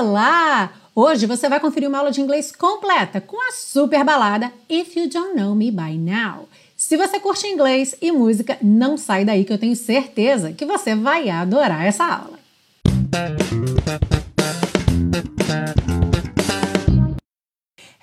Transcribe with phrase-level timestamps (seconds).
[0.00, 0.72] Olá!
[0.94, 5.10] Hoje você vai conferir uma aula de inglês completa com a super balada If You
[5.10, 6.48] Don't Know Me By Now.
[6.74, 10.94] Se você curte inglês e música, não sai daí que eu tenho certeza que você
[10.94, 12.38] vai adorar essa aula.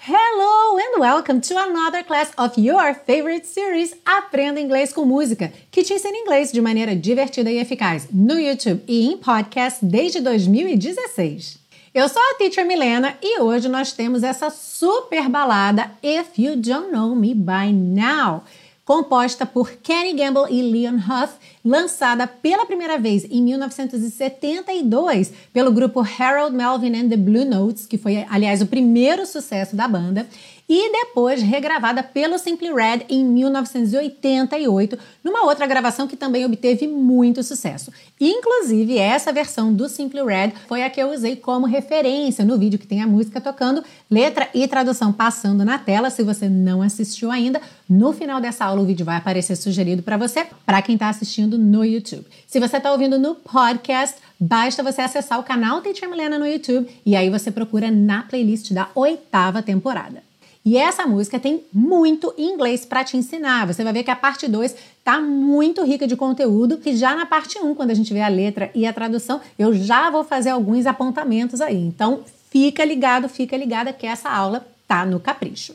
[0.08, 5.82] Hello and welcome to another class of your favorite series Aprenda Inglês com Música, que
[5.82, 11.66] te ensina inglês de maneira divertida e eficaz no YouTube e em podcast desde 2016.
[11.98, 16.92] Eu sou a Teacher Milena e hoje nós temos essa super balada If You Don't
[16.92, 18.44] Know Me By Now
[18.88, 21.34] composta por Kenny Gamble e Leon Huff,
[21.66, 27.98] lançada pela primeira vez em 1972 pelo grupo Harold Melvin and the Blue Notes, que
[27.98, 30.26] foi, aliás, o primeiro sucesso da banda,
[30.70, 37.42] e depois regravada pelo Simply Red em 1988, numa outra gravação que também obteve muito
[37.42, 37.92] sucesso.
[38.20, 42.80] Inclusive, essa versão do Simply Red foi a que eu usei como referência no vídeo
[42.80, 46.10] que tem a música tocando, letra e tradução passando na tela.
[46.10, 50.18] Se você não assistiu ainda, no final dessa aula o vídeo vai aparecer sugerido para
[50.18, 52.26] você, para quem está assistindo no YouTube.
[52.46, 56.90] Se você está ouvindo no podcast, basta você acessar o canal Teacher Milena no YouTube
[57.06, 60.27] e aí você procura na playlist da oitava temporada.
[60.68, 63.66] E essa música tem muito inglês para te ensinar.
[63.68, 67.26] Você vai ver que a parte 2 tá muito rica de conteúdo, que já na
[67.26, 70.26] parte 1, um, quando a gente vê a letra e a tradução, eu já vou
[70.26, 71.78] fazer alguns apontamentos aí.
[71.78, 72.20] Então,
[72.52, 75.74] fica ligado, fica ligada que essa aula tá no capricho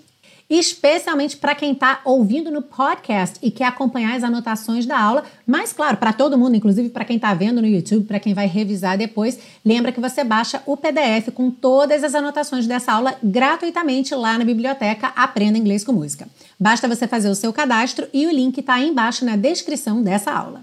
[0.59, 5.73] especialmente para quem está ouvindo no podcast e quer acompanhar as anotações da aula, mas
[5.73, 8.99] claro, para todo mundo, inclusive para quem está vendo no YouTube, para quem vai revisar
[8.99, 14.37] depois, lembra que você baixa o PDF com todas as anotações dessa aula gratuitamente lá
[14.37, 16.29] na biblioteca Aprenda Inglês com Música.
[16.61, 20.33] Basta você fazer o seu cadastro e o link está aí embaixo na descrição dessa
[20.33, 20.63] aula.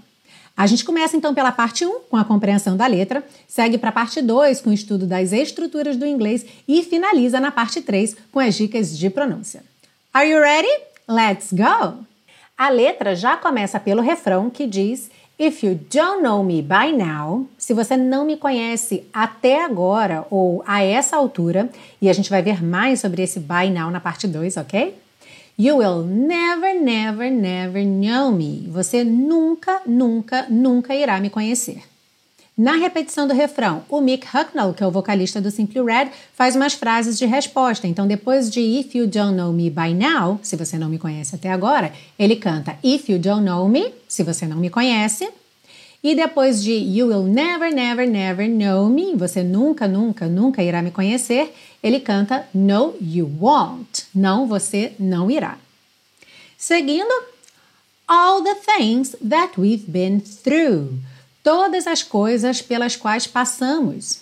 [0.56, 3.92] A gente começa então pela parte 1, com a compreensão da letra, segue para a
[3.92, 8.38] parte 2, com o estudo das estruturas do inglês e finaliza na parte 3 com
[8.38, 9.69] as dicas de pronúncia.
[10.12, 10.68] Are you ready?
[11.06, 12.04] Let's go!
[12.58, 17.46] A letra já começa pelo refrão que diz If you don't know me by now,
[17.56, 21.70] se você não me conhece até agora ou a essa altura,
[22.02, 24.96] e a gente vai ver mais sobre esse by now na parte 2, ok?
[25.56, 28.66] You will never, never, never know me.
[28.68, 31.84] Você nunca, nunca, nunca irá me conhecer.
[32.60, 36.54] Na repetição do refrão, o Mick Hucknall, que é o vocalista do Simply Red, faz
[36.54, 37.86] umas frases de resposta.
[37.86, 41.34] Então, depois de If You Don't Know Me By Now, se você não me conhece
[41.34, 45.26] até agora, ele canta If You Don't Know Me, se você não me conhece.
[46.04, 50.82] E depois de You Will Never, Never, Never Know Me, você nunca, nunca, nunca irá
[50.82, 54.04] me conhecer, ele canta No, You Won't.
[54.14, 55.56] Não, você não irá.
[56.58, 57.08] Seguindo,
[58.06, 60.98] All the things that we've been through
[61.42, 64.20] todas as coisas pelas quais passamos.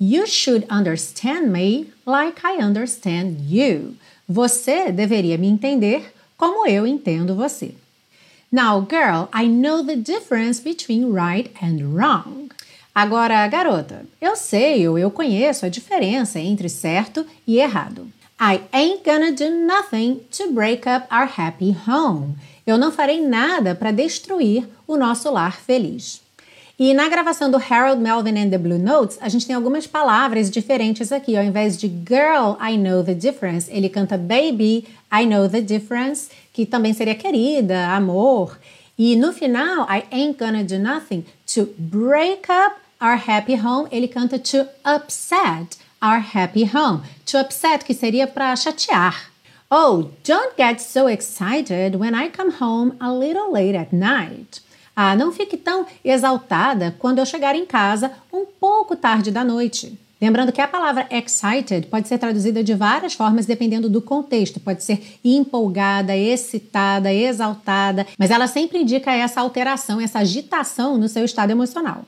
[0.00, 3.96] You should understand me like I understand you.
[4.28, 7.74] Você deveria me entender como eu entendo você.
[8.50, 12.48] Now, girl, I know the difference between right and wrong.
[12.94, 18.10] Agora, garota, eu sei ou eu conheço a diferença entre certo e errado.
[18.40, 22.36] I ain't gonna do nothing to break up our happy home.
[22.66, 26.22] Eu não farei nada para destruir o nosso lar feliz.
[26.82, 30.50] E na gravação do Harold Melvin and the Blue Notes, a gente tem algumas palavras
[30.50, 31.36] diferentes aqui.
[31.36, 36.30] Ao invés de girl, I know the difference, ele canta baby, I know the difference,
[36.54, 38.58] que também seria querida, amor.
[38.96, 44.08] E no final, I ain't gonna do nothing to break up our happy home, ele
[44.08, 47.02] canta to upset our happy home.
[47.26, 49.30] To upset, que seria para chatear.
[49.70, 54.62] Oh, don't get so excited when I come home a little late at night.
[55.02, 59.98] Ah, não fique tão exaltada quando eu chegar em casa um pouco tarde da noite.
[60.20, 64.60] Lembrando que a palavra excited pode ser traduzida de várias formas dependendo do contexto.
[64.60, 71.24] Pode ser empolgada, excitada, exaltada, mas ela sempre indica essa alteração, essa agitação no seu
[71.24, 72.04] estado emocional.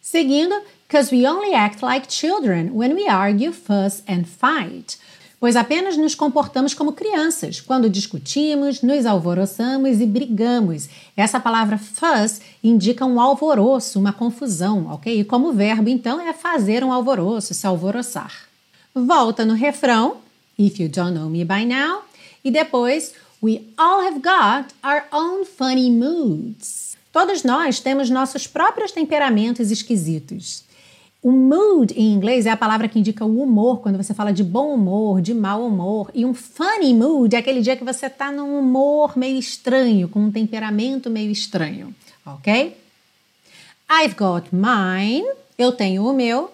[0.00, 0.52] Seguindo,
[0.88, 4.98] because we only act like children when we argue, fuss and fight
[5.42, 10.88] pois apenas nos comportamos como crianças quando discutimos, nos alvoroçamos e brigamos.
[11.16, 15.18] Essa palavra fuss indica um alvoroço, uma confusão, ok?
[15.18, 18.32] E como verbo, então, é fazer um alvoroço, se alvoroçar.
[18.94, 20.18] Volta no refrão,
[20.56, 22.04] if you don't know me by now,
[22.44, 23.12] e depois,
[23.42, 26.96] we all have got our own funny moods.
[27.12, 30.62] Todos nós temos nossos próprios temperamentos esquisitos.
[31.22, 34.42] O mood em inglês é a palavra que indica o humor, quando você fala de
[34.42, 36.10] bom humor, de mau humor.
[36.12, 40.18] E um funny mood é aquele dia que você está num humor meio estranho, com
[40.18, 41.94] um temperamento meio estranho,
[42.26, 42.76] ok?
[43.88, 45.24] I've got mine,
[45.56, 46.50] eu tenho o meu.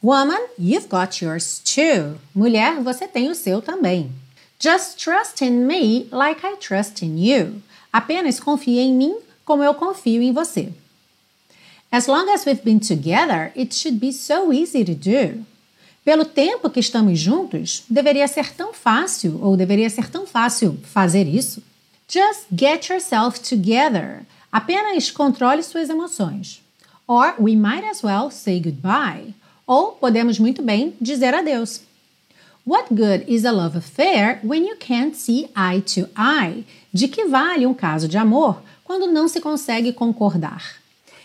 [0.00, 2.16] Woman, you've got yours too.
[2.32, 4.12] Mulher, você tem o seu também.
[4.60, 7.60] Just trust in me like I trust in you.
[7.92, 10.72] Apenas confie em mim como eu confio em você.
[11.92, 15.44] As long as we've been together, it should be so easy to do.
[16.02, 21.28] Pelo tempo que estamos juntos, deveria ser tão fácil ou deveria ser tão fácil fazer
[21.28, 21.62] isso.
[22.08, 24.24] Just get yourself together.
[24.50, 26.62] Apenas controle suas emoções.
[27.06, 29.34] Or we might as well say goodbye.
[29.66, 31.82] Ou podemos muito bem dizer adeus.
[32.66, 36.64] What good is a love affair when you can't see eye to eye?
[36.90, 40.81] De que vale um caso de amor quando não se consegue concordar?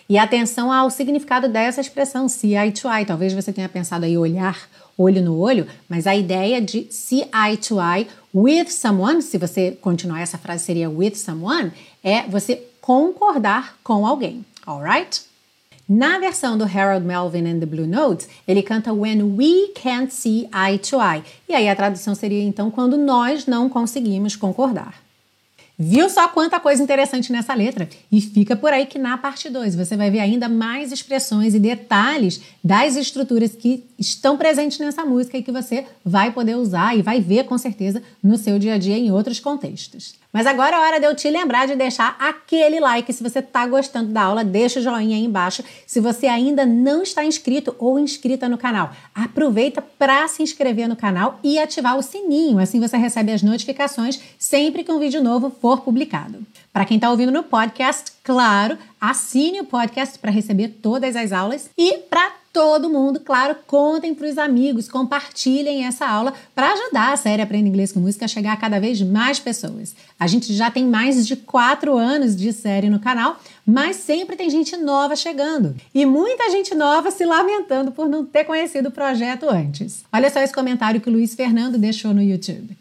[0.10, 3.06] E atenção ao significado dessa expressão, see eye to eye.
[3.06, 7.58] Talvez você tenha pensado aí olhar olho no olho, mas a ideia de see eye
[7.58, 11.72] to eye with someone, se você continuar essa frase seria with someone,
[12.04, 15.22] é você concordar com alguém, alright?
[15.88, 20.50] Na versão do Harold Melvin and the Blue Notes, ele canta When We Can't See
[20.54, 21.24] Eye to Eye.
[21.48, 25.07] E aí a tradução seria então quando nós não conseguimos concordar.
[25.80, 27.88] Viu só quanta coisa interessante nessa letra?
[28.12, 31.60] E fica por aí que na parte 2 você vai ver ainda mais expressões e
[31.60, 37.04] detalhes das estruturas que estão presentes nessa música e que você vai poder usar e
[37.04, 40.16] vai ver com certeza no seu dia a dia em outros contextos.
[40.38, 43.66] Mas agora é hora de eu te lembrar de deixar aquele like se você está
[43.66, 45.64] gostando da aula, deixa o joinha aí embaixo.
[45.88, 50.96] Se você ainda não está inscrito ou inscrita no canal, aproveita para se inscrever no
[50.96, 55.50] canal e ativar o sininho, assim você recebe as notificações sempre que um vídeo novo
[55.50, 56.46] for publicado.
[56.72, 61.68] Para quem está ouvindo no podcast, claro, assine o podcast para receber todas as aulas
[61.76, 67.16] e para todo mundo, claro, contem para os amigos, compartilhem essa aula para ajudar a
[67.16, 69.96] série Aprenda Inglês com Música a chegar a cada vez mais pessoas.
[70.20, 74.50] A gente já tem mais de quatro anos de série no canal, mas sempre tem
[74.50, 79.48] gente nova chegando e muita gente nova se lamentando por não ter conhecido o projeto
[79.48, 80.04] antes.
[80.12, 82.76] Olha só esse comentário que o Luiz Fernando deixou no YouTube.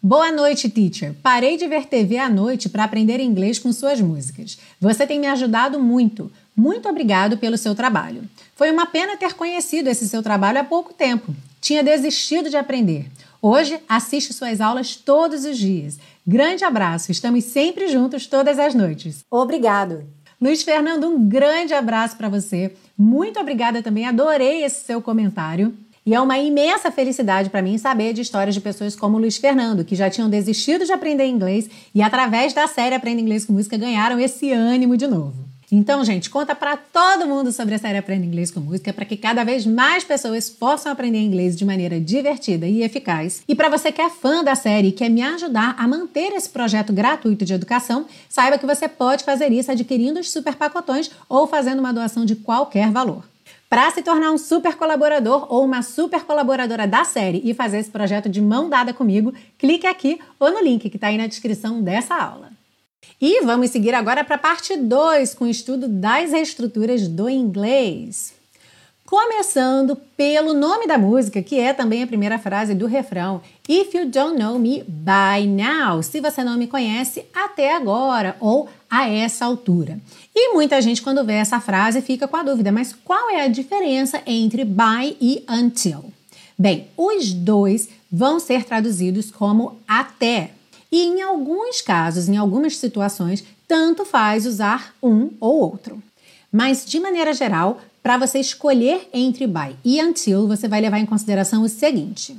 [0.00, 1.12] Boa noite, teacher.
[1.20, 4.56] Parei de ver TV à noite para aprender inglês com suas músicas.
[4.80, 6.30] Você tem me ajudado muito.
[6.58, 8.24] Muito obrigado pelo seu trabalho.
[8.56, 11.32] Foi uma pena ter conhecido esse seu trabalho há pouco tempo.
[11.60, 13.06] Tinha desistido de aprender.
[13.40, 16.00] Hoje assiste suas aulas todos os dias.
[16.26, 17.12] Grande abraço.
[17.12, 19.24] Estamos sempre juntos todas as noites.
[19.30, 20.02] Obrigado.
[20.40, 22.74] Luiz Fernando, um grande abraço para você.
[22.98, 24.04] Muito obrigada também.
[24.04, 25.72] Adorei esse seu comentário.
[26.04, 29.84] E é uma imensa felicidade para mim saber de histórias de pessoas como Luiz Fernando,
[29.84, 33.76] que já tinham desistido de aprender inglês e, através da série Aprenda Inglês com Música,
[33.76, 35.47] ganharam esse ânimo de novo.
[35.70, 39.18] Então, gente, conta para todo mundo sobre a série Aprenda Inglês com Música para que
[39.18, 43.42] cada vez mais pessoas possam aprender inglês de maneira divertida e eficaz.
[43.46, 46.48] E para você que é fã da série e quer me ajudar a manter esse
[46.48, 51.46] projeto gratuito de educação, saiba que você pode fazer isso adquirindo os super pacotões ou
[51.46, 53.22] fazendo uma doação de qualquer valor.
[53.68, 57.90] Para se tornar um super colaborador ou uma super colaboradora da série e fazer esse
[57.90, 61.82] projeto de mão dada comigo, clique aqui ou no link que está aí na descrição
[61.82, 62.57] dessa aula.
[63.20, 68.32] E vamos seguir agora para a parte 2 com o estudo das reestruturas do inglês.
[69.04, 73.40] Começando pelo nome da música, que é também a primeira frase do refrão.
[73.68, 76.02] If you don't know me by now.
[76.02, 79.98] Se você não me conhece até agora ou a essa altura.
[80.34, 83.48] E muita gente, quando vê essa frase, fica com a dúvida: mas qual é a
[83.48, 86.12] diferença entre by e until?
[86.58, 90.50] Bem, os dois vão ser traduzidos como até.
[90.90, 96.02] E em alguns casos, em algumas situações, tanto faz usar um ou outro.
[96.50, 101.04] Mas, de maneira geral, para você escolher entre by e until, você vai levar em
[101.04, 102.36] consideração o seguinte: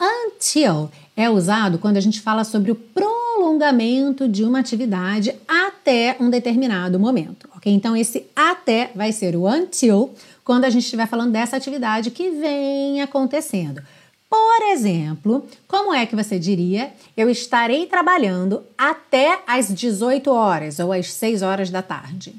[0.00, 6.28] until é usado quando a gente fala sobre o prolongamento de uma atividade até um
[6.30, 7.72] determinado momento, ok?
[7.72, 10.10] Então, esse até vai ser o until
[10.44, 13.82] quando a gente estiver falando dessa atividade que vem acontecendo.
[14.30, 16.92] Por exemplo, como é que você diria?
[17.16, 22.34] Eu estarei trabalhando até às 18 horas ou às 6 horas da tarde.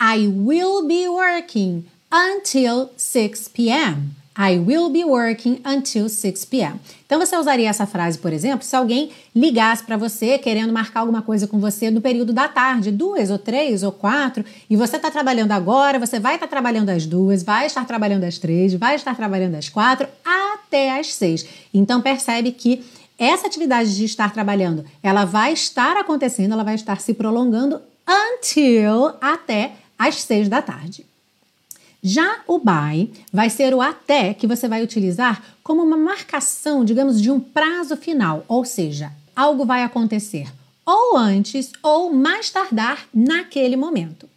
[0.00, 4.15] I will be working until 6 p.m.
[4.38, 6.78] I will be working until 6 p.m.
[7.06, 11.22] Então você usaria essa frase, por exemplo, se alguém ligasse para você querendo marcar alguma
[11.22, 15.10] coisa com você no período da tarde, duas ou três ou quatro, e você está
[15.10, 18.96] trabalhando agora, você vai estar tá trabalhando às duas, vai estar trabalhando às três, vai
[18.96, 21.46] estar trabalhando às quatro, até às seis.
[21.72, 22.84] Então percebe que
[23.18, 29.14] essa atividade de estar trabalhando, ela vai estar acontecendo, ela vai estar se prolongando until
[29.20, 31.06] até às seis da tarde.
[32.02, 37.20] Já o by vai ser o até que você vai utilizar como uma marcação, digamos,
[37.20, 40.46] de um prazo final, ou seja, algo vai acontecer
[40.86, 44.28] ou antes ou mais tardar naquele momento.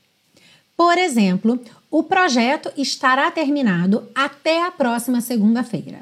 [0.75, 1.61] Por exemplo,
[1.91, 5.99] o projeto estará terminado até a próxima segunda-feira.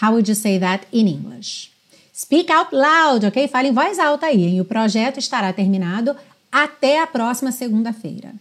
[0.00, 1.72] How would you say that in English?
[2.14, 3.48] Speak out loud, ok?
[3.48, 4.60] Fale em voz alta aí, hein?
[4.60, 6.14] O projeto estará terminado
[6.52, 8.34] até a próxima segunda-feira.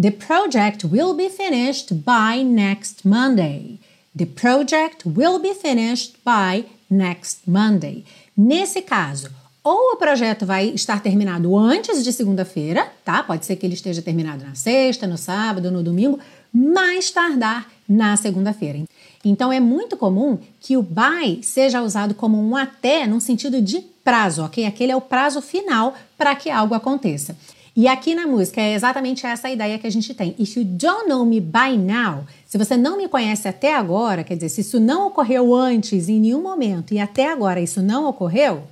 [0.00, 3.80] The project will be finished by next Monday.
[4.14, 8.04] The project will be finished by next Monday.
[8.36, 9.28] Nesse caso,
[9.64, 13.24] ou o projeto vai estar terminado antes de segunda-feira, tá?
[13.24, 16.20] Pode ser que ele esteja terminado na sexta, no sábado, no domingo,
[16.52, 18.84] mais tardar na segunda-feira.
[19.24, 23.80] Então é muito comum que o by seja usado como um até no sentido de
[24.04, 24.64] prazo, ok?
[24.64, 27.36] Aquele é o prazo final para que algo aconteça.
[27.78, 30.34] E aqui na música é exatamente essa ideia que a gente tem.
[30.36, 34.34] If you don't know me by now, se você não me conhece até agora, quer
[34.34, 38.64] dizer, se isso não ocorreu antes em nenhum momento e até agora isso não ocorreu,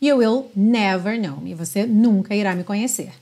[0.00, 1.52] You will never know me.
[1.52, 3.12] Você nunca irá me conhecer.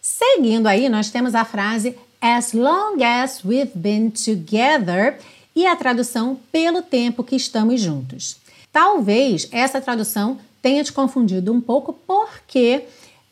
[0.00, 5.18] Seguindo aí, nós temos a frase As long as we've been together
[5.54, 8.38] e a tradução pelo tempo que estamos juntos.
[8.72, 12.84] Talvez essa tradução tenha te confundido um pouco porque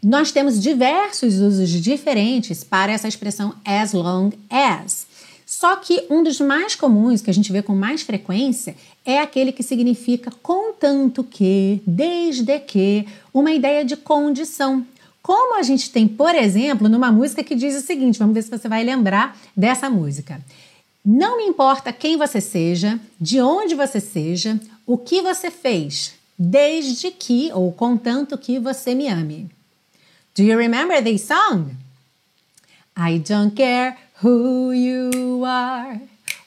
[0.02, 5.06] nós temos diversos usos diferentes para essa expressão as long as.
[5.44, 9.50] Só que um dos mais comuns, que a gente vê com mais frequência, é aquele
[9.50, 14.86] que significa contanto que, desde que, uma ideia de condição.
[15.22, 18.50] Como a gente tem, por exemplo, numa música que diz o seguinte: vamos ver se
[18.50, 20.40] você vai lembrar dessa música.
[21.04, 27.10] Não me importa quem você seja, de onde você seja, o que você fez, desde
[27.10, 29.57] que ou contanto que você me ame.
[30.38, 31.74] Do you remember this song?
[32.96, 36.00] I don't care who you are,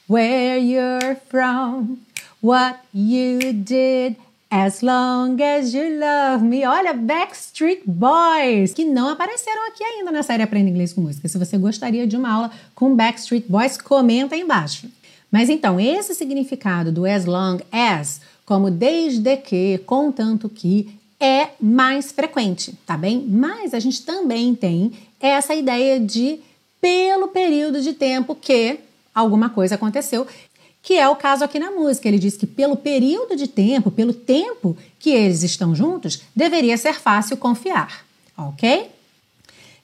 [0.06, 1.98] where you're from,
[2.40, 4.16] what you did,
[4.50, 6.64] as long as you love me.
[6.64, 11.28] Olha, Backstreet Boys, que não apareceram aqui ainda na série Aprenda Inglês com Música.
[11.28, 14.88] Se você gostaria de uma aula com Backstreet Boys, comenta aí embaixo.
[15.30, 22.10] Mas então, esse significado do as long as, como desde que, contanto que, é mais
[22.10, 23.24] frequente, tá bem?
[23.28, 26.40] Mas a gente também tem essa ideia de
[26.80, 28.80] pelo período de tempo que
[29.14, 30.26] alguma coisa aconteceu,
[30.82, 32.08] que é o caso aqui na música.
[32.08, 36.94] Ele diz que pelo período de tempo, pelo tempo que eles estão juntos, deveria ser
[36.94, 38.04] fácil confiar,
[38.36, 38.90] ok?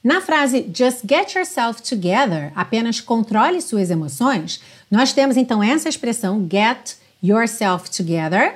[0.03, 4.59] Na frase Just get yourself together, apenas controle suas emoções,
[4.91, 8.55] nós temos então essa expressão get yourself together,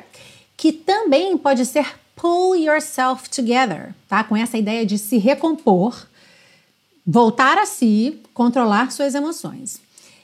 [0.57, 4.23] que também pode ser pull yourself together, tá?
[4.23, 6.07] Com essa ideia de se recompor
[7.05, 9.81] voltar a si, controlar suas emoções.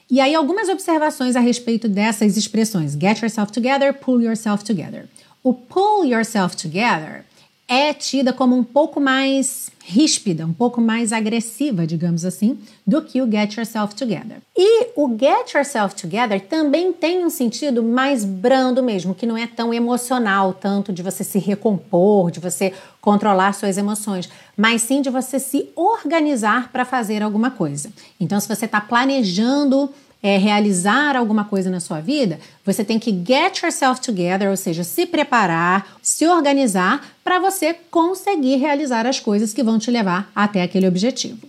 [0.09, 5.07] E aí, algumas observações a respeito dessas expressões: get yourself together, pull yourself together.
[5.43, 7.25] O pull yourself together
[7.69, 13.21] é tida como um pouco mais ríspida, um pouco mais agressiva, digamos assim, do que
[13.21, 14.37] o get yourself together.
[14.57, 19.45] E o get yourself together também tem um sentido mais brando mesmo, que não é
[19.45, 25.11] tão emocional, tanto de você se recompor, de você controlar suas emoções, mas sim de
[25.11, 27.91] você se organizar para fazer alguma coisa.
[28.19, 33.11] Então, se você está planejando é, realizar alguma coisa na sua vida, você tem que
[33.11, 39.53] get yourself together, ou seja, se preparar, se organizar para você conseguir realizar as coisas
[39.53, 41.47] que vão te levar até aquele objetivo.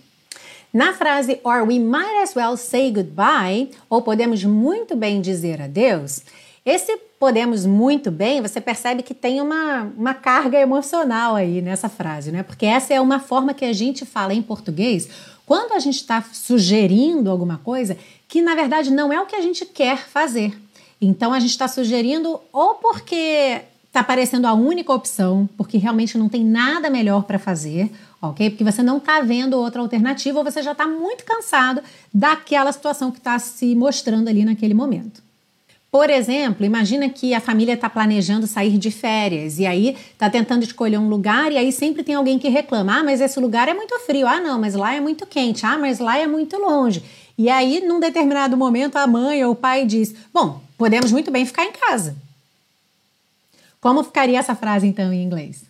[0.73, 6.21] Na frase or we might as well say goodbye, ou podemos muito bem dizer adeus,
[6.65, 12.31] esse podemos muito bem, você percebe que tem uma, uma carga emocional aí nessa frase,
[12.31, 12.41] né?
[12.41, 15.09] Porque essa é uma forma que a gente fala em português
[15.45, 19.41] quando a gente está sugerindo alguma coisa que na verdade não é o que a
[19.41, 20.57] gente quer fazer.
[21.01, 26.29] Então a gente está sugerindo ou porque está parecendo a única opção, porque realmente não
[26.29, 28.49] tem nada melhor para fazer, ok?
[28.49, 31.81] Porque você não está vendo outra alternativa ou você já está muito cansado
[32.13, 35.21] daquela situação que está se mostrando ali naquele momento.
[35.91, 40.63] Por exemplo, imagina que a família está planejando sair de férias e aí está tentando
[40.63, 43.73] escolher um lugar e aí sempre tem alguém que reclama: ah, mas esse lugar é
[43.73, 47.03] muito frio, ah, não, mas lá é muito quente, ah, mas lá é muito longe.
[47.37, 51.45] E aí, num determinado momento, a mãe ou o pai diz: bom, podemos muito bem
[51.45, 52.15] ficar em casa.
[53.81, 55.63] Como ficaria essa frase então em inglês?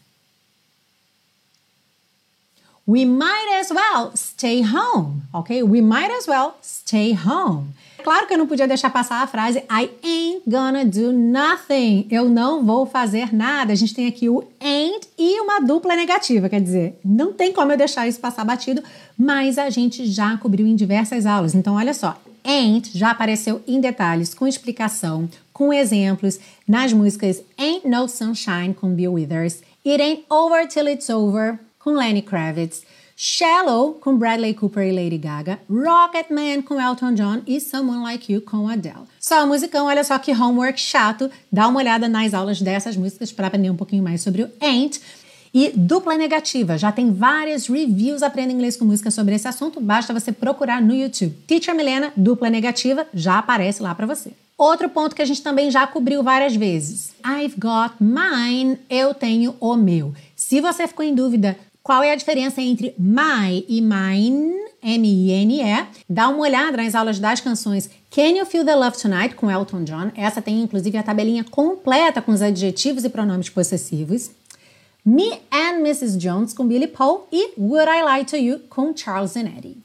[2.88, 5.64] We might as well stay home, ok?
[5.64, 7.74] We might as well stay home.
[8.02, 12.08] Claro que eu não podia deixar passar a frase I ain't gonna do nothing.
[12.10, 13.72] Eu não vou fazer nada.
[13.72, 17.72] A gente tem aqui o ain't e uma dupla negativa, quer dizer, não tem como
[17.72, 18.84] eu deixar isso passar batido,
[19.18, 21.54] mas a gente já cobriu em diversas aulas.
[21.54, 27.88] Então, olha só, ain't já apareceu em detalhes, com explicação, com exemplos nas músicas Ain't
[27.88, 32.84] No Sunshine com Bill Withers, It Ain't Over Till It's Over com Lenny Kravitz,
[33.24, 38.42] Shallow com Bradley Cooper e Lady Gaga, Rocketman com Elton John e Someone Like You
[38.42, 39.04] com Adele.
[39.20, 41.30] Só musicão, olha só que homework chato.
[41.52, 45.00] Dá uma olhada nas aulas dessas músicas para aprender um pouquinho mais sobre o Ain't.
[45.54, 50.12] E dupla negativa, já tem várias reviews Aprenda Inglês com Música sobre esse assunto, basta
[50.12, 51.38] você procurar no YouTube.
[51.46, 54.32] Teacher Milena, dupla negativa, já aparece lá para você.
[54.58, 57.14] Outro ponto que a gente também já cobriu várias vezes.
[57.24, 60.12] I've got mine, eu tenho o meu.
[60.36, 66.30] Se você ficou em dúvida qual é a diferença entre my e mine, M-I-N-E, dá
[66.30, 70.12] uma olhada nas aulas das canções Can You Feel the Love Tonight com Elton John.
[70.16, 74.32] Essa tem inclusive a tabelinha completa com os adjetivos e pronomes possessivos.
[75.04, 76.18] Me and Mrs.
[76.18, 79.78] Jones com Billy Paul e Would I Lie to You com Charles Zanetti.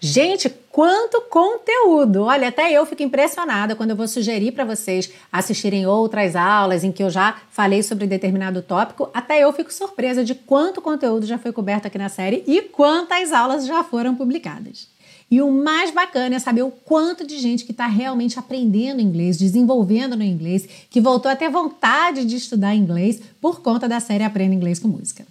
[0.00, 2.22] Gente, quanto conteúdo!
[2.22, 6.92] Olha, até eu fico impressionada quando eu vou sugerir para vocês assistirem outras aulas em
[6.92, 9.10] que eu já falei sobre determinado tópico.
[9.12, 13.32] Até eu fico surpresa de quanto conteúdo já foi coberto aqui na série e quantas
[13.32, 14.86] aulas já foram publicadas.
[15.28, 19.36] E o mais bacana é saber o quanto de gente que está realmente aprendendo inglês,
[19.36, 24.22] desenvolvendo no inglês, que voltou a ter vontade de estudar inglês por conta da série
[24.22, 25.26] Aprenda Inglês com Música.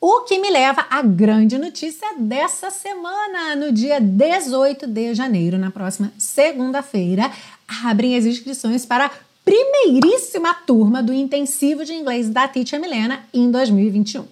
[0.00, 5.72] O que me leva à grande notícia dessa semana, no dia 18 de janeiro, na
[5.72, 7.28] próxima segunda-feira,
[7.84, 9.10] abrem as inscrições para a
[9.44, 14.24] primeiríssima turma do intensivo de inglês da Teacher Milena em 2021.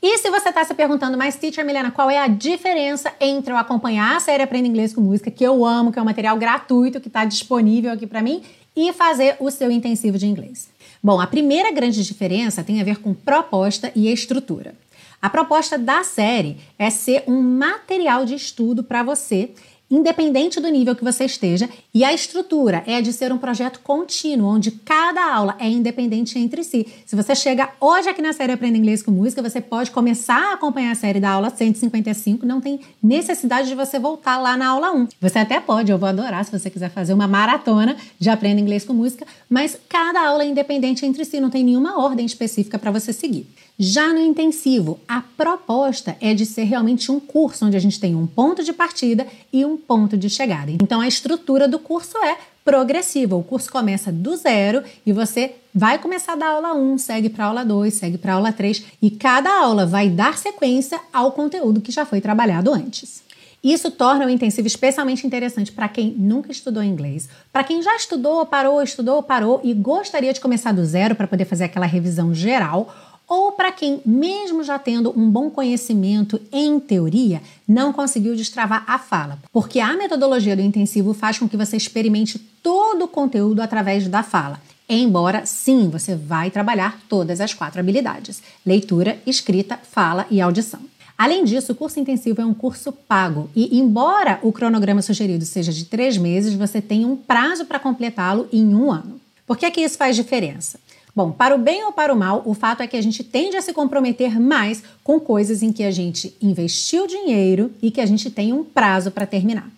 [0.00, 3.56] E se você está se perguntando, mas teacher Milena, qual é a diferença entre eu
[3.56, 7.00] acompanhar a série Aprenda Inglês com Música, que eu amo, que é um material gratuito
[7.00, 8.40] que está disponível aqui para mim,
[8.76, 10.68] e fazer o seu intensivo de inglês?
[11.02, 14.74] Bom, a primeira grande diferença tem a ver com proposta e estrutura.
[15.20, 19.50] A proposta da série é ser um material de estudo para você
[19.92, 24.48] independente do nível que você esteja, e a estrutura é de ser um projeto contínuo,
[24.48, 26.86] onde cada aula é independente entre si.
[27.04, 30.54] Se você chega hoje aqui na série Aprenda Inglês com Música, você pode começar a
[30.54, 34.92] acompanhar a série da aula 155, não tem necessidade de você voltar lá na aula
[34.92, 35.08] 1.
[35.20, 38.86] Você até pode, eu vou adorar se você quiser fazer uma maratona de Aprenda Inglês
[38.86, 42.90] com Música, mas cada aula é independente entre si, não tem nenhuma ordem específica para
[42.90, 43.46] você seguir.
[43.84, 48.14] Já no intensivo, a proposta é de ser realmente um curso onde a gente tem
[48.14, 50.70] um ponto de partida e um ponto de chegada.
[50.70, 53.34] Então a estrutura do curso é progressiva.
[53.34, 57.64] O curso começa do zero e você vai começar da aula 1, segue para aula
[57.64, 62.06] 2, segue para aula 3 e cada aula vai dar sequência ao conteúdo que já
[62.06, 63.24] foi trabalhado antes.
[63.64, 68.46] Isso torna o intensivo especialmente interessante para quem nunca estudou inglês, para quem já estudou,
[68.46, 72.92] parou, estudou, parou e gostaria de começar do zero para poder fazer aquela revisão geral
[73.32, 78.98] ou para quem, mesmo já tendo um bom conhecimento em teoria, não conseguiu destravar a
[78.98, 84.06] fala, porque a metodologia do intensivo faz com que você experimente todo o conteúdo através
[84.06, 84.60] da fala.
[84.86, 90.80] Embora, sim, você vai trabalhar todas as quatro habilidades: leitura, escrita, fala e audição.
[91.16, 95.72] Além disso, o curso intensivo é um curso pago e, embora o cronograma sugerido seja
[95.72, 99.18] de três meses, você tem um prazo para completá-lo em um ano.
[99.46, 100.78] Por que, que isso faz diferença?
[101.14, 103.56] Bom, para o bem ou para o mal, o fato é que a gente tende
[103.56, 108.06] a se comprometer mais com coisas em que a gente investiu dinheiro e que a
[108.06, 109.68] gente tem um prazo para terminar.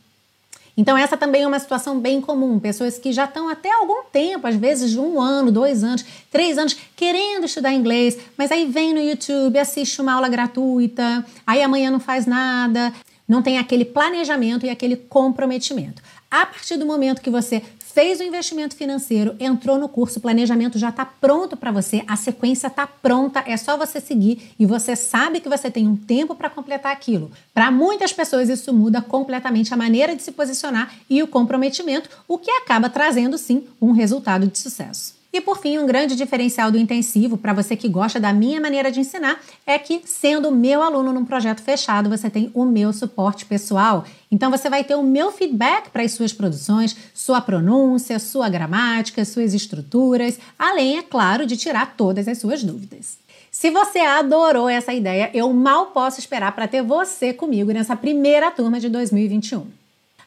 [0.76, 2.58] Então, essa também é uma situação bem comum.
[2.58, 6.76] Pessoas que já estão até algum tempo, às vezes um ano, dois anos, três anos,
[6.96, 12.00] querendo estudar inglês, mas aí vem no YouTube, assiste uma aula gratuita, aí amanhã não
[12.00, 12.92] faz nada,
[13.26, 16.02] não tem aquele planejamento e aquele comprometimento.
[16.30, 17.62] A partir do momento que você
[17.94, 22.16] fez o investimento financeiro, entrou no curso, o planejamento já está pronto para você, a
[22.16, 26.34] sequência está pronta, é só você seguir e você sabe que você tem um tempo
[26.34, 27.30] para completar aquilo.
[27.54, 32.36] Para muitas pessoas, isso muda completamente a maneira de se posicionar e o comprometimento, o
[32.36, 35.14] que acaba trazendo sim um resultado de sucesso.
[35.34, 38.92] E por fim, um grande diferencial do intensivo para você que gosta da minha maneira
[38.92, 43.44] de ensinar é que, sendo meu aluno num projeto fechado, você tem o meu suporte
[43.44, 44.04] pessoal.
[44.30, 49.24] Então você vai ter o meu feedback para as suas produções, sua pronúncia, sua gramática,
[49.24, 53.18] suas estruturas, além, é claro, de tirar todas as suas dúvidas.
[53.50, 58.52] Se você adorou essa ideia, eu mal posso esperar para ter você comigo nessa primeira
[58.52, 59.66] turma de 2021.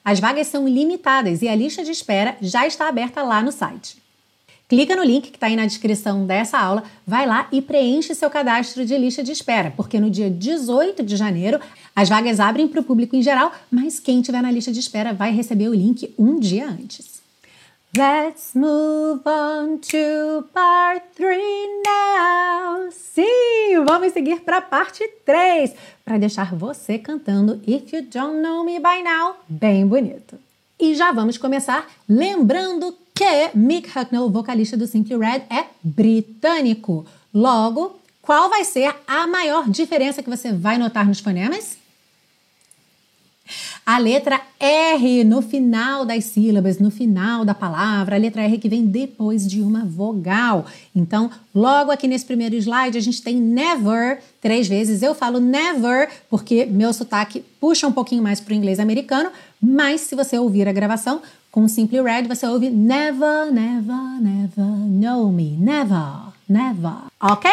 [0.03, 4.05] As vagas são ilimitadas e a lista de espera já está aberta lá no site.
[4.67, 8.29] Clica no link que está aí na descrição dessa aula, vai lá e preenche seu
[8.29, 11.57] cadastro de lista de espera, porque no dia 18 de janeiro
[11.95, 15.13] as vagas abrem para o público em geral, mas quem tiver na lista de espera
[15.13, 17.21] vai receber o link um dia antes.
[17.97, 21.39] Let's move on to part 3
[21.87, 22.91] now.
[22.91, 28.65] Sim, vamos seguir para a parte 3 para deixar você cantando If You Don't Know
[28.65, 30.37] Me By Now bem bonito.
[30.77, 37.03] E já vamos começar lembrando que Mick Hucknall, vocalista do Simply Red, é britânico.
[37.33, 41.76] Logo, qual vai ser a maior diferença que você vai notar nos fonemas?
[43.85, 48.69] A letra R no final das sílabas, no final da palavra, a letra R que
[48.69, 50.65] vem depois de uma vogal.
[50.95, 55.01] Então, logo aqui nesse primeiro slide, a gente tem never três vezes.
[55.01, 59.29] Eu falo never porque meu sotaque puxa um pouquinho mais para o inglês americano,
[59.61, 64.65] mas se você ouvir a gravação com o Simply Red, você ouve never, never, never
[64.65, 65.57] know me.
[65.57, 67.05] Never, never.
[67.19, 67.49] Ok?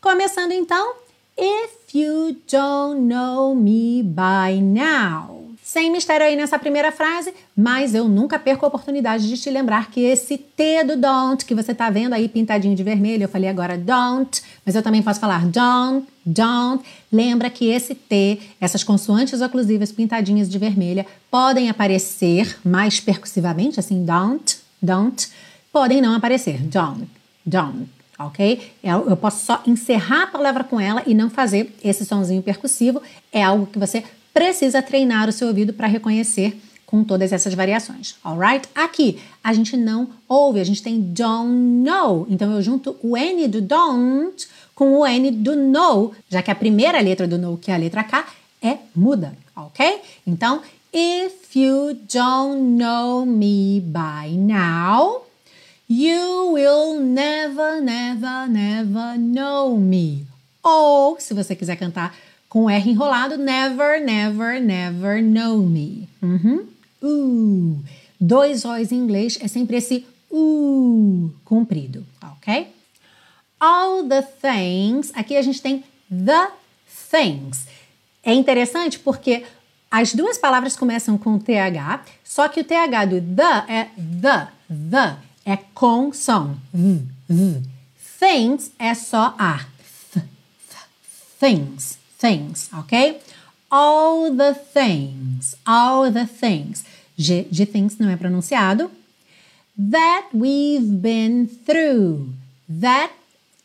[0.00, 0.94] Começando então,
[1.36, 5.44] if you don't know me by now.
[5.62, 9.90] Sem mistério aí nessa primeira frase, mas eu nunca perco a oportunidade de te lembrar
[9.90, 13.50] que esse T do don't, que você tá vendo aí pintadinho de vermelho, eu falei
[13.50, 16.84] agora don't, mas eu também posso falar don't, don't.
[17.12, 24.04] Lembra que esse T, essas consoantes oclusivas pintadinhas de vermelha, podem aparecer mais percussivamente, assim,
[24.04, 25.28] don't, don't,
[25.72, 27.08] podem não aparecer, don't,
[27.44, 28.72] don't ok?
[28.82, 33.02] Eu, eu, posso só encerrar a palavra com ela e não fazer esse sonzinho percussivo.
[33.32, 38.14] É algo que você precisa treinar o seu ouvido para reconhecer com todas essas variações,
[38.22, 38.68] alright?
[38.74, 43.48] Aqui a gente não ouve, a gente tem don't know, então eu junto o N
[43.48, 47.72] do don't com o N do know, já que a primeira letra do know, que
[47.72, 48.24] é a letra K,
[48.62, 50.00] é muda, ok?
[50.24, 55.25] Então, if you don't know me by now,
[55.88, 60.26] you will never, never, never know me.
[60.62, 62.14] Ou, se você quiser cantar
[62.48, 66.08] com R enrolado, never, never, never know me.
[66.22, 66.66] Uhum.
[67.02, 67.84] Uh.
[68.18, 72.68] Dois O's em inglês é sempre esse uh comprido, ok?
[73.60, 76.50] All the things, aqui a gente tem the
[77.10, 77.66] things.
[78.22, 79.44] É interessante porque
[79.90, 83.84] as duas palavras começam com TH, só que o TH do the é
[84.20, 85.16] the, the,
[85.46, 86.56] é com som.
[86.74, 87.62] V, v.
[88.18, 89.64] Things é só a.
[90.12, 90.24] Th,
[90.68, 90.78] th,
[91.40, 93.20] things things, ok?
[93.70, 96.84] All the things, all the things.
[97.16, 98.90] G de things não é pronunciado.
[99.78, 102.28] That we've been through.
[102.68, 103.12] That,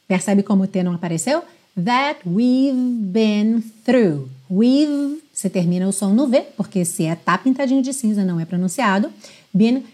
[0.07, 1.43] percebe como o T não apareceu?
[1.75, 4.29] That we've been through.
[4.49, 8.39] We've, você termina o som no V, porque se é tá pintadinho de cinza não
[8.39, 9.11] é pronunciado.
[9.53, 9.85] Been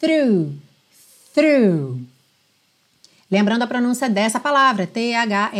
[0.00, 0.54] through,
[1.34, 2.00] through.
[3.30, 5.52] Lembrando a pronúncia dessa palavra, T-H-R-O-U-G-H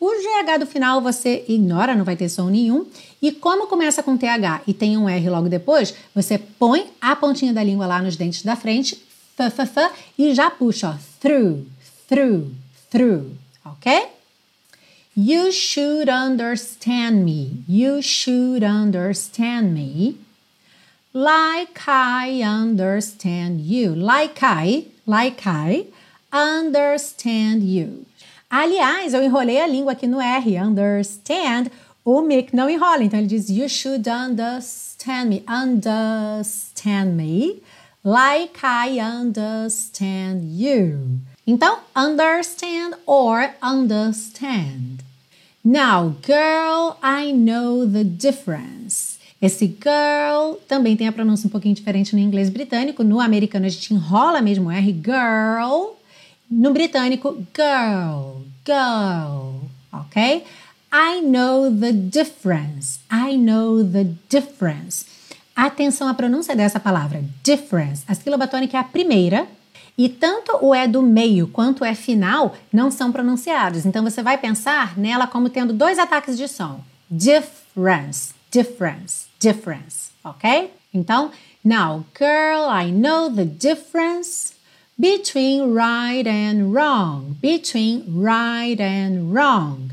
[0.00, 2.86] o GH do final você ignora, não vai ter som nenhum.
[3.20, 7.52] E como começa com TH e tem um R logo depois, você põe a pontinha
[7.52, 8.94] da língua lá nos dentes da frente,
[9.38, 11.66] f, f, f, e já puxa, ó, through,
[12.08, 12.50] through,
[12.90, 14.08] through, ok?
[15.14, 17.62] You should understand me.
[17.68, 20.16] You should understand me.
[21.12, 23.94] Like I understand you.
[23.94, 25.86] Like I, like I
[26.32, 28.06] understand you.
[28.48, 31.70] Aliás, eu enrolei a língua aqui no R, understand.
[32.04, 35.44] O Mick não enrola, então ele diz You should understand me.
[35.48, 37.62] Understand me
[38.04, 41.20] like I understand you.
[41.46, 45.02] Então, understand or understand.
[45.64, 49.09] Now, girl, I know the difference.
[49.40, 53.02] Esse girl também tem a pronúncia um pouquinho diferente no inglês britânico.
[53.02, 55.96] No americano a gente enrola mesmo R, girl.
[56.50, 59.60] No britânico, girl, girl,
[59.92, 60.44] ok?
[60.92, 62.98] I know the difference.
[63.10, 65.06] I know the difference.
[65.54, 68.02] Atenção à pronúncia dessa palavra, difference.
[68.08, 69.46] A sílaba tônica é a primeira
[69.96, 73.86] e tanto o é do meio quanto o é final não são pronunciados.
[73.86, 76.80] Então você vai pensar nela como tendo dois ataques de som.
[77.08, 80.70] Difference, difference, difference, ok?
[80.94, 81.32] Então,
[81.64, 84.54] now, girl, I know the difference
[84.98, 89.92] between right and wrong, between right and wrong.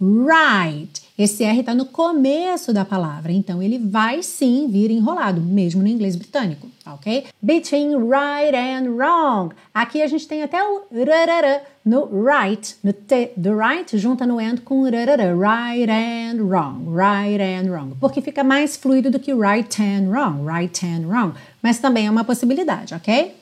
[0.00, 1.00] Right.
[1.18, 5.88] Esse R está no começo da palavra, então ele vai sim vir enrolado, mesmo no
[5.88, 7.24] inglês britânico, ok?
[7.40, 9.54] Between right and wrong.
[9.72, 14.38] Aqui a gente tem até o rarara no right, no T do right, junta no
[14.38, 19.32] end com rarara, right and wrong, right and wrong, porque fica mais fluido do que
[19.32, 23.34] right and wrong, right and wrong, mas também é uma possibilidade, ok?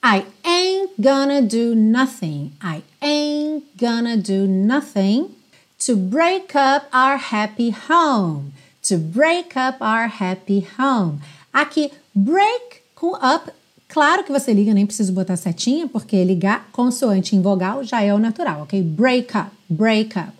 [0.00, 2.52] I ain't gonna do nothing.
[2.62, 5.37] I ain't gonna do nothing
[5.78, 8.52] to break up our happy home.
[8.82, 11.20] To break up our happy home.
[11.52, 13.50] Aqui, break com up.
[13.88, 18.12] Claro que você liga, nem preciso botar setinha, porque ligar consoante em vogal já é
[18.12, 18.82] o natural, ok?
[18.82, 20.32] Break up, break up.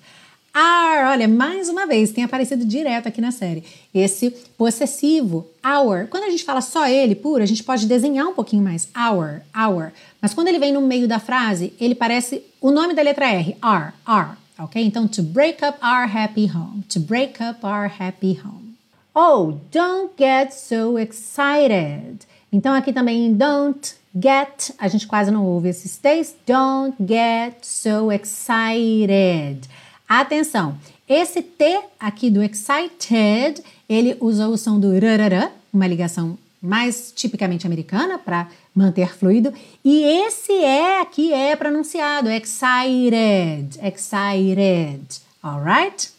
[0.55, 3.62] Our, olha, mais uma vez, tem aparecido direto aqui na série.
[3.94, 6.09] Esse possessivo, our.
[6.09, 8.88] Quando a gente fala só ele, puro, a gente pode desenhar um pouquinho mais.
[8.96, 9.92] Our, our.
[10.20, 13.57] Mas quando ele vem no meio da frase, ele parece o nome da letra R.
[13.62, 14.37] R, R.
[14.59, 14.83] Ok?
[14.85, 16.83] Então, to break up our happy home.
[16.88, 18.77] To break up our happy home.
[19.14, 22.27] Oh, don't get so excited.
[22.53, 26.35] Então, aqui também, don't get, a gente quase não ouve esses T's.
[26.47, 29.68] Don't get so excited.
[30.09, 30.77] Atenção,
[31.09, 37.66] esse T aqui do excited, ele usou o som do rarará, uma ligação mais tipicamente
[37.66, 39.53] americana para manter fluido,
[39.85, 45.03] e esse é aqui é pronunciado excited, excited,
[45.42, 46.11] alright?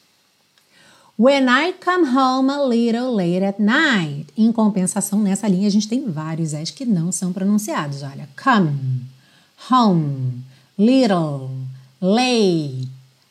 [1.17, 4.27] When I come home a little late at night.
[4.37, 8.03] Em compensação, nessa linha a gente tem vários S que não são pronunciados.
[8.03, 9.03] Olha, come,
[9.69, 10.41] home,
[10.77, 11.49] little,
[11.99, 12.87] late,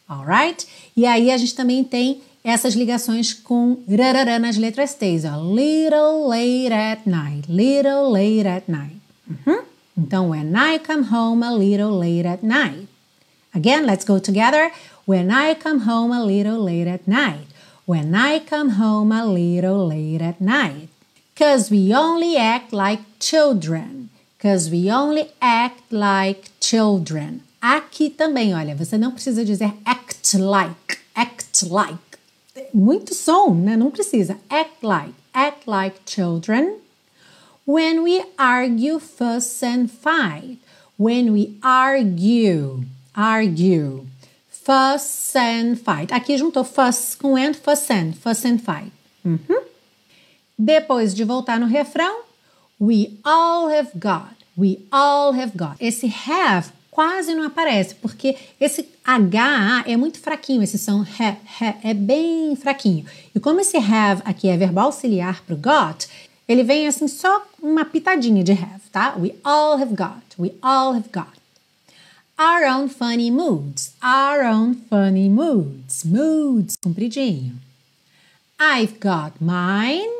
[0.06, 0.66] alright?
[0.94, 5.36] E aí a gente também tem essas ligações com rarará nas letras T's, ó.
[5.36, 9.00] Little late at night, little late at night.
[9.28, 9.62] Uhum.
[9.96, 12.88] Então, when I come home a little late at night.
[13.54, 14.70] Again, let's go together.
[15.06, 17.48] When I come home a little late at night.
[17.86, 20.88] When I come home a little late at night.
[21.34, 24.10] Cause we only act like children.
[24.38, 27.42] Cause we only act like children.
[27.60, 32.07] Aqui também, olha, você não precisa dizer act like, act like.
[32.72, 33.76] Muito som, né?
[33.76, 34.36] Não precisa.
[34.48, 36.76] Act like, act like children.
[37.66, 40.58] When we argue, fuss and fight.
[40.98, 44.06] When we argue, argue,
[44.48, 46.12] fuss and fight.
[46.12, 48.92] Aqui juntou fuss com and, fuss and, fuss and fight.
[49.24, 49.62] Uhum.
[50.58, 52.22] Depois de voltar no refrão,
[52.80, 55.76] we all have got, we all have got.
[55.80, 61.74] Esse have quase não aparece, porque esse H é muito fraquinho, esse som he, he,
[61.84, 63.06] é bem fraquinho.
[63.32, 66.08] E como esse have aqui é verbo auxiliar para o got,
[66.48, 69.14] ele vem assim só uma pitadinha de have, tá?
[69.16, 71.38] We all have got, we all have got.
[72.36, 77.52] Our own funny moods, our own funny moods, moods, compridinho.
[78.58, 80.10] I've got mine.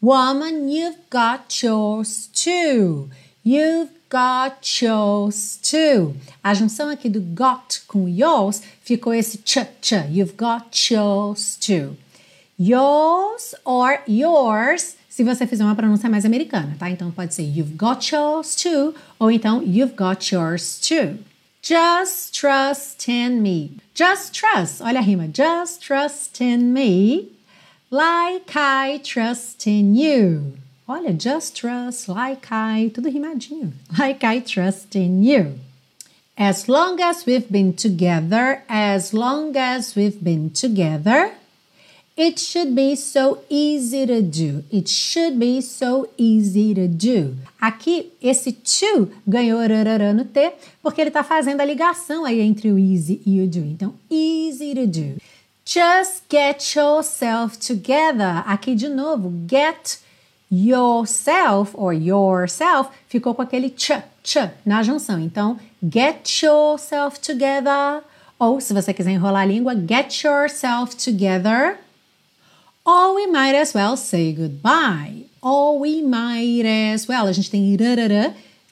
[0.00, 3.10] Woman, you've got yours too.
[3.42, 6.14] You've got yours too.
[6.40, 9.94] A junção aqui do got com yours ficou esse ch, ch.
[10.08, 11.96] You've got yours too.
[12.56, 16.88] Yours or yours, se você fizer uma pronúncia mais americana, tá?
[16.88, 21.18] Então pode ser you've got yours too, ou então you've got yours too.
[21.60, 23.72] Just trust in me.
[23.96, 25.26] Just trust, olha a rima.
[25.26, 27.32] Just trust in me,
[27.90, 30.63] like I trust in you.
[30.86, 33.72] Olha, just trust, like I, tudo rimadinho.
[33.98, 35.58] Like I trust in you.
[36.36, 41.32] As long as we've been together, as long as we've been together,
[42.16, 44.62] it should be so easy to do.
[44.70, 47.34] It should be so easy to do.
[47.58, 52.70] Aqui, esse to ganhou rarará no T, porque ele está fazendo a ligação aí entre
[52.70, 53.60] o easy e o do.
[53.60, 55.16] Então, easy to do.
[55.64, 58.42] Just get yourself together.
[58.46, 60.03] Aqui de novo, get
[60.50, 65.20] yourself or yourself ficou com aquele ch, ch na junção.
[65.20, 68.02] Então, get yourself together.
[68.38, 71.78] Ou, se você quiser enrolar a língua, get yourself together.
[72.84, 75.26] Or we might as well say goodbye.
[75.40, 77.26] Or we might as well.
[77.26, 77.76] A gente tem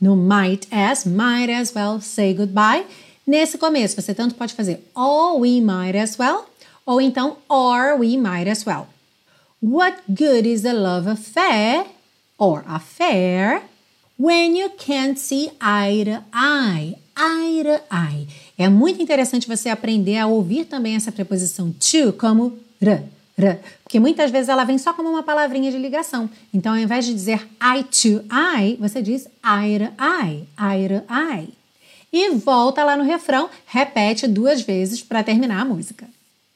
[0.00, 2.84] no might as, might as well say goodbye.
[3.24, 6.44] Nesse começo, você tanto pode fazer or we might as well,
[6.84, 8.88] ou então or we might as well.
[9.62, 11.84] What good is a love affair
[12.36, 13.62] or affair
[14.18, 16.96] when you can't see eye to eye?
[17.16, 18.26] Eye to eye.
[18.58, 23.04] É muito interessante você aprender a ouvir também essa preposição to como r,
[23.38, 26.28] r, porque muitas vezes ela vem só como uma palavrinha de ligação.
[26.52, 31.04] Então, ao invés de dizer eye to eye, você diz eye to eye, eye to
[31.08, 31.54] eye.
[32.12, 36.08] E volta lá no refrão, repete duas vezes para terminar a música.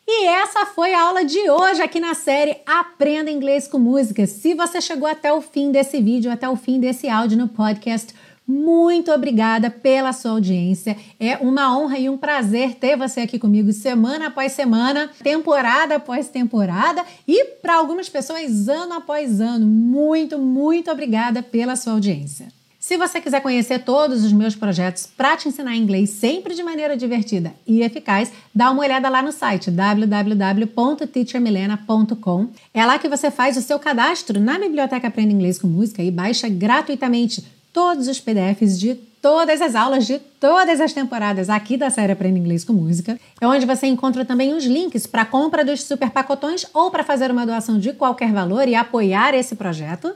[0.08, 4.24] E essa foi a aula de hoje aqui na série Aprenda Inglês com Música.
[4.24, 8.14] Se você chegou até o fim desse vídeo, até o fim desse áudio no podcast,
[8.46, 10.96] muito obrigada pela sua audiência.
[11.18, 16.28] É uma honra e um prazer ter você aqui comigo semana após semana, temporada após
[16.28, 19.66] temporada e para algumas pessoas ano após ano.
[19.66, 22.46] Muito, muito obrigada pela sua audiência.
[22.86, 26.96] Se você quiser conhecer todos os meus projetos para te ensinar inglês sempre de maneira
[26.96, 32.46] divertida e eficaz, dá uma olhada lá no site www.teachermilena.com.
[32.72, 36.12] É lá que você faz o seu cadastro na Biblioteca Aprenda Inglês com Música e
[36.12, 41.90] baixa gratuitamente todos os PDFs de todas as aulas de todas as temporadas aqui da
[41.90, 43.18] série Aprenda Inglês com Música.
[43.40, 47.32] É onde você encontra também os links para compra dos super pacotões ou para fazer
[47.32, 50.14] uma doação de qualquer valor e apoiar esse projeto.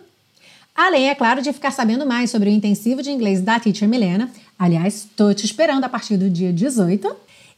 [0.83, 4.31] Além, é claro, de ficar sabendo mais sobre o intensivo de inglês da Teacher Milena.
[4.59, 7.15] Aliás, estou te esperando a partir do dia 18.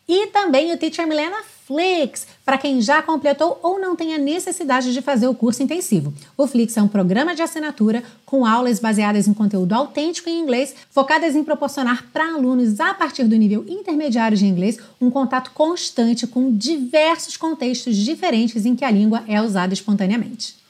[0.08, 4.92] E também o Teacher Milena Flix, para quem já completou ou não tem a necessidade
[4.92, 6.12] de fazer o curso intensivo.
[6.36, 10.74] O Flix é um programa de assinatura com aulas baseadas em conteúdo autêntico em inglês,
[10.90, 16.26] focadas em proporcionar para alunos a partir do nível intermediário de inglês um contato constante
[16.26, 20.60] com diversos contextos diferentes em que a língua é usada espontaneamente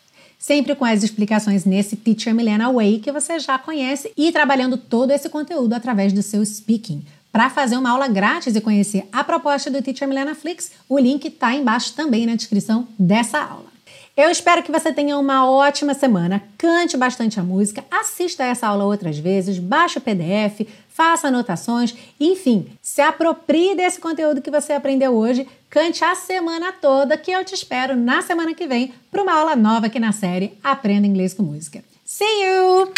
[0.42, 5.12] sempre com as explicações nesse Teacher Milena Way que você já conhece e trabalhando todo
[5.12, 7.05] esse conteúdo através do seu speaking.
[7.31, 11.28] Para fazer uma aula grátis e conhecer a proposta do Teacher Milena Flix, o link
[11.28, 13.70] está embaixo também na descrição dessa aula.
[14.16, 18.85] Eu espero que você tenha uma ótima semana, cante bastante a música, assista essa aula
[18.85, 25.14] outras vezes, baixe o PDF, faça anotações, enfim, se aproprie desse conteúdo que você aprendeu
[25.14, 29.32] hoje, cante a semana toda, que eu te espero na semana que vem para uma
[29.32, 31.82] aula nova aqui na série Aprenda Inglês com Música.
[32.04, 32.92] See you!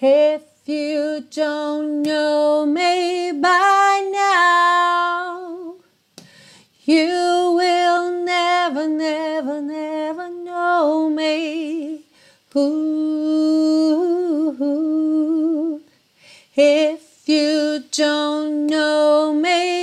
[0.00, 5.78] If you don't know me by now,
[6.86, 12.04] you will never, never, never know me.
[12.54, 12.70] Ooh,
[16.56, 19.79] if you don't know me